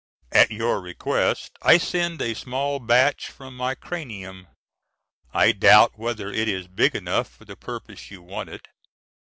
[0.31, 4.47] At your request I send a small batch from my cranium.
[5.31, 8.67] I doubt whether it is big enough for the purpose you want it.